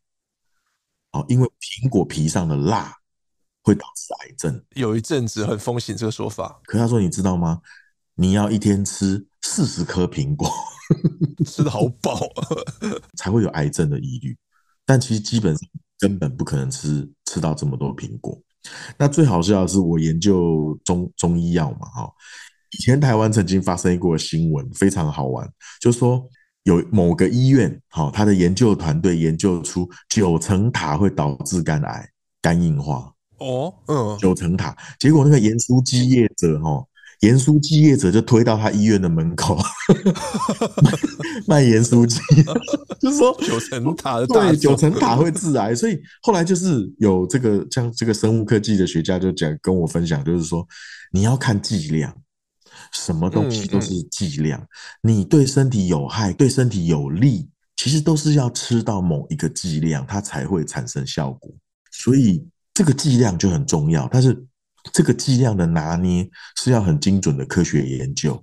[1.13, 2.93] 哦，因为苹果皮上的蜡
[3.63, 4.63] 会导致癌症。
[4.75, 6.59] 有一阵子很风行这个说法。
[6.65, 7.61] 可他说，你知道吗？
[8.15, 10.49] 你要一天吃四十颗苹果，
[11.45, 12.19] 吃得好饱，
[13.17, 14.37] 才会有癌症的疑虑。
[14.85, 18.39] 但其实基本上根本不可能吃吃到这么多苹果。
[18.97, 22.11] 那最好笑的是，我研究中中医药嘛，哈。
[22.71, 25.49] 以前台湾曾经发生过新闻，非常好玩，
[25.79, 26.23] 就是说
[26.63, 32.07] 有某个医院，好，他的研究团队研究出九层塔会导致肝癌、
[32.41, 33.11] 肝硬化。
[33.41, 36.85] 哦，嗯，九层塔，结果那个盐酥鸡业者，哈，
[37.21, 39.57] 盐酥鸡业者就推到他医院的门口。
[41.47, 42.19] 卖盐酥鸡，
[43.01, 50.65] 就是说九层塔的对九层塔会致癌，所以后来就是有这个像这个生物科技的学家就讲跟我分享，就是说
[51.11, 52.15] 你要看剂量。
[52.93, 54.61] 什么东西都是剂量，
[55.01, 61.53] 你对身体有害、对身体有利，其实都是要吃到某一个剂量，它才会产生效果。
[61.91, 64.45] 所以这个剂量就很重要，但是
[64.93, 68.41] 这个剂量的拿捏是要很精准的科学研究，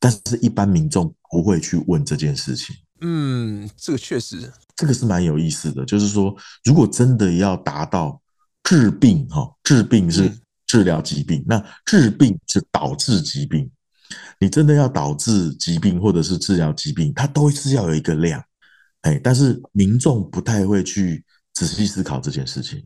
[0.00, 2.74] 但是一般民众不会去问这件事情。
[3.00, 8.20] 嗯，这个确实，这个是蛮有意思的，就是说，如果真的要达到
[8.64, 10.32] 治病，哈，治病是
[10.66, 13.70] 治疗疾病，那治病是导致疾病。
[14.40, 18.42] 你真的要导致疾病或者是治疗疾病，它都是要有一个量，
[19.02, 22.84] 哎，但是民众不太会去仔细思考这件事情。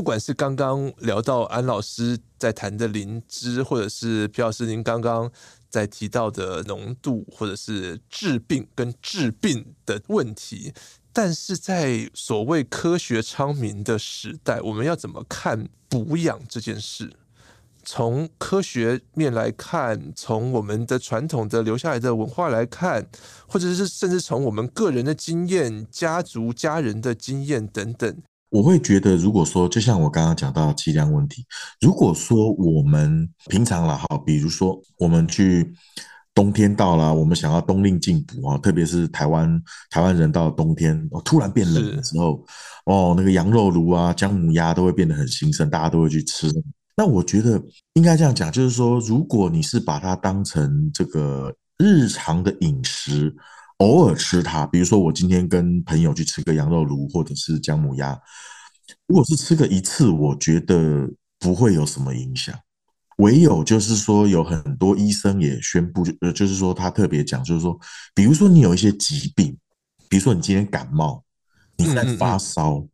[0.00, 5.30] 不管是刚刚聊到安老师在谈的灵芝，或者是皮老师您刚刚
[5.68, 10.72] 在提到的浓度，或者是治病跟治病的问题，
[11.12, 17.12] 但是在所谓科学昌明的时代，我们要怎么看补养这件事？
[17.84, 23.06] 从科学面来看，从我们的传统的留下来的文化来看，
[23.46, 31.46] 或者是甚至从我们个人的经验、家族家人的经验等等，我会觉得，如果说就像我刚刚讲到的剂量问题，
[31.80, 35.72] 如果说我们平常了哈，比如说我们去
[36.34, 42.44] 冬天到了，我们想要冬令进补啊，特别是台湾台湾人到了冬天突然变冷的时候，
[42.86, 46.48] 哦，那个羊肉炉啊、姜母鸭都会变得很兴盛，大家都会去吃。
[46.96, 47.62] 那我觉得
[47.94, 53.34] 应该这样讲，就是说，如果你是把它当成这个日常的饮食，
[53.80, 58.18] 偶尔吃它，比如说我今天跟朋友去吃个羊肉炉或者是姜母鸭，
[59.06, 62.54] 如果是吃个一次，我觉得不会有什么影响。
[63.18, 67.78] 唯有就是说，有很多医生也宣布，呃，就是说他特别讲，就是说，
[68.14, 69.56] 比如说你有一些疾病，
[70.08, 71.22] 比如说你今天感冒，
[71.76, 72.86] 你在发烧，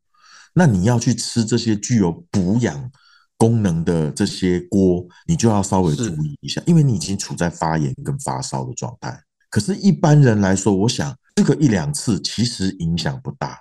[0.54, 2.90] 那你要去吃这些具有补养。
[3.38, 9.25] 功能的这些锅，你就要稍微注意一下，因为你已经处在发炎跟发烧的状态。
[9.56, 13.58] 可是，一般人来说，我想这个一两次其实影响不大。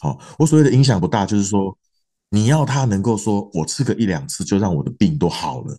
[0.00, 1.78] 好，我所谓的影响不大，就是说
[2.30, 5.78] 你要他能够说我吃个一两次就让我的病都好了，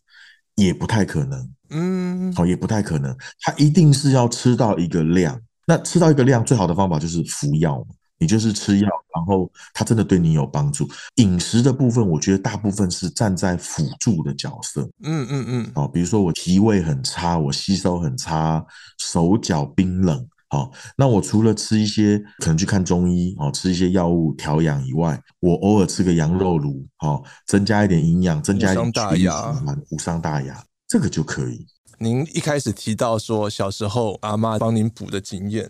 [0.56, 1.52] 也不太可能。
[1.72, 3.14] 嗯，好，也不太可能。
[3.42, 5.38] 他一定是要吃到一个量。
[5.66, 7.88] 那吃到一个量，最好的方法就是服药嘛。
[8.20, 10.88] 你就是吃药，然后它真的对你有帮助。
[11.16, 14.88] 饮食的部分，我觉得大部分是站在辅助的角色。
[15.04, 15.72] 嗯嗯嗯。
[15.76, 18.64] 哦，比如说我脾胃很差，我吸收很差，
[18.98, 20.28] 手脚冰冷。
[20.52, 29.56] 好，那我除了吃一些可能去看中医，哦，吃一些药物调养以外，我偶尔吃个羊肉炉，好，增加一点营养，增加一点无伤大雅，
[29.92, 31.68] 无伤大雅，这个就可以。
[32.00, 35.70] 您一开始提到说小时候阿妈帮您补的经验，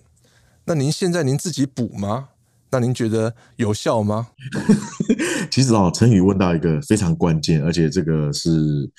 [0.63, 2.29] 那您现在您自己补吗？
[2.71, 4.27] 那您觉得有效吗？
[5.49, 8.89] 其实哦，成宇问到一个非常关键，而且这个是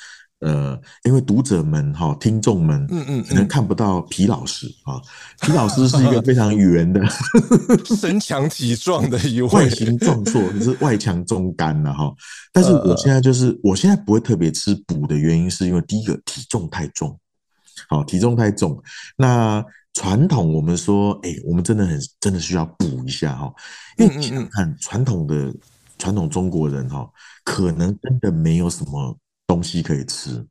[0.40, 5.00] 呃，因为读者们哈、听众们，嗯嗯，可能看不到皮老师啊。
[5.42, 7.00] 皮老师是一个非常圆的，
[7.96, 12.12] 身强体壮的一位，外形壮硕，就是外强中干了哈。
[12.52, 17.16] 但是我现在就是，我现在不会特别吃补的原因，是因为第一个体重太重，
[17.88, 18.82] 好，体重太重，
[19.16, 19.64] 那。
[19.92, 23.52] 传统我们说，哎、欸，我们真的很真的需要补一下哈，
[23.98, 25.52] 因为你想看传统的
[25.98, 27.06] 传统中国人哈，
[27.44, 30.46] 可能真的没有什么东西可以吃。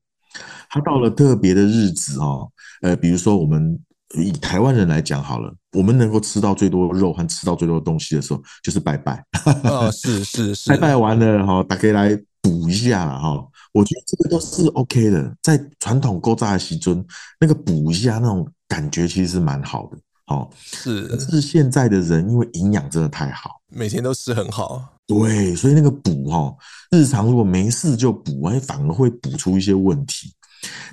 [0.70, 2.48] 他到了特别的日子哈，
[2.82, 3.80] 呃，比如说我们
[4.16, 9.26] 以台湾人来讲好了，我们能够吃到最多肉和吃到最多东西的时候，就是拜拜。
[9.64, 13.44] 哦，是是 是，拜拜完了哈，大家来补一下哈。
[13.72, 17.04] 我觉得这个都是 OK 的，在传统勾扎的时阵，
[17.40, 18.46] 那个补一下那种。
[18.70, 19.97] 感觉其实是蛮好的，
[20.28, 21.07] 哦是。
[21.07, 26.55] 可是现在的人因为营养真的太好，每天都吃很好，对，所以那个补哈，
[26.91, 30.32] 日常如果没事就补，哎，反而会补出一些问题。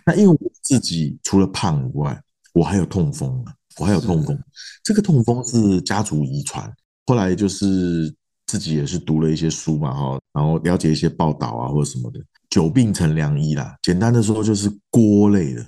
[0.06, 2.18] 那因为我自己除了胖以外，
[2.54, 3.44] 我还有痛风，
[3.78, 4.38] 我还有痛风。
[4.82, 6.72] 这个痛风是家族遗传，
[7.06, 8.14] 后来就是
[8.46, 13.76] 自己也是读了一些书嘛，哈，然后了解一些报道啊或者什么的，久病成良医啦。
[13.82, 15.66] 简单的说就是锅类的。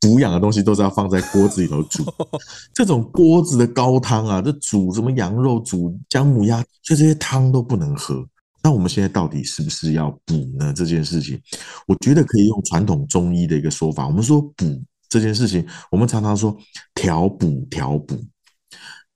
[0.00, 2.04] 补养的东西都是要放在锅子里头煮，
[2.72, 8.24] 这种锅子的高汤啊，这煮什么羊肉、煮姜母鸭，所以这些汤都不能喝。
[8.62, 10.72] 那我们现在到底是不是要补呢？
[10.72, 11.40] 这件事情，
[11.86, 14.06] 我觉得可以用传统中医的一个说法。
[14.06, 16.56] 我们说补这件事情，我们常常说
[16.94, 18.16] 调补调补，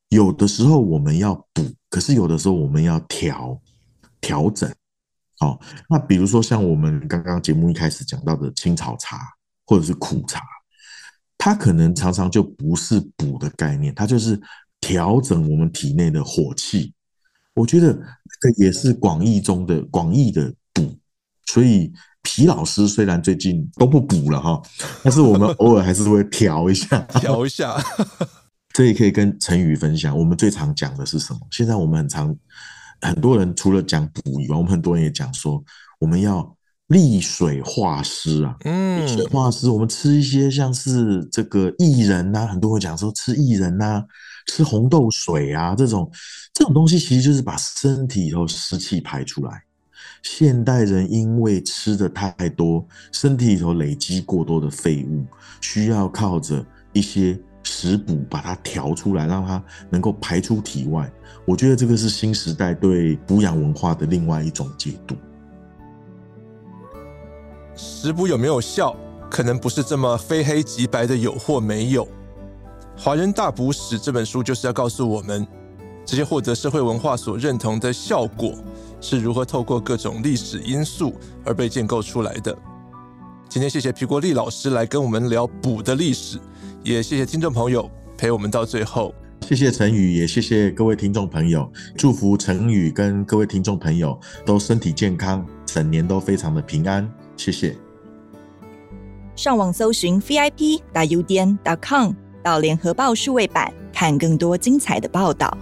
[0.09, 3.61] 有的时候我们要补，可是有的时候我们要调
[4.21, 4.73] 调整。
[5.39, 9.19] 好，那比如说像我们刚刚节目一开始讲到的青草茶
[9.67, 10.41] 或者是苦茶。
[11.45, 14.41] 它可能常常就不是补的概念，它就是
[14.81, 16.95] 调整我们体内的火气。
[17.53, 17.93] 我觉得
[18.41, 20.97] 这也是广义中的广义的补。
[21.47, 24.63] 所以皮老师虽然最近都不补了哈，
[25.03, 27.77] 但是我们偶尔还是会调一下，调一下。
[28.73, 31.41] 这也可以跟陈宇分享，我们最常讲的是什么？
[31.51, 32.37] 现在我们很常
[33.01, 35.61] 很多人除了讲补以外，我们很多人也讲说
[35.99, 36.57] 我们要。
[36.93, 44.05] 利水化湿啊，嗯，利水化湿，我们吃一些像是这个薏仁呐，很多人讲说吃薏仁呐，
[44.47, 46.11] 吃红豆水啊，这种
[46.53, 49.63] 这种东西其实就是把身体里头湿气排出来。
[50.23, 55.25] 现代人因为吃的太多，身体里头累积过多的废物，
[55.63, 61.11] 需要靠着一些食补把它调出来，让它能够排出体外。
[61.47, 65.17] 我觉得这个是新时代对补养文化的另外一种解读。
[67.75, 68.95] 食补有没有效，
[69.31, 72.05] 可能不是这么非黑即白的有或没有。
[72.97, 75.47] 《华人大补史》这本书就是要告诉我们，
[76.05, 78.55] 这些获得社会文化所认同的效果
[79.01, 81.15] 是如何透过各种历史因素
[81.45, 82.57] 而被建构出来的。
[83.49, 86.39] 今天谢谢皮国立老师来跟我们聊补的历史，
[86.83, 89.15] 也谢谢听众朋友陪我们到最后。
[89.41, 97.11] 谢谢陈宇，也谢谢各位听众朋友，祝福陈宇跟各位听众朋友都身体健康，整年都非常的平安。
[97.37, 97.77] 谢谢。
[99.35, 102.13] 上网搜寻 vip 打 udn 点 com
[102.43, 105.57] 到联合报数位版，看更多精彩的报道。